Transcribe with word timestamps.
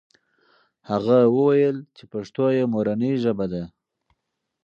هغه 0.89 1.17
وویل 1.35 1.77
چې 1.95 2.03
پښتو 2.11 2.45
یې 2.57 2.63
مورنۍ 2.73 3.13
ژبه 3.23 3.45
ده. 3.53 3.63